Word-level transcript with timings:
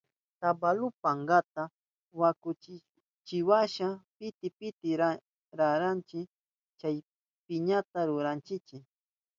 Tabaku 0.39 0.87
pankata 1.03 1.63
wankushkanchiwasha 2.19 3.87
piti 4.17 4.47
piti 4.57 4.89
ruranchi, 5.57 6.19
chaypiña 6.79 7.77
ñuyuchinchi. 7.85 8.77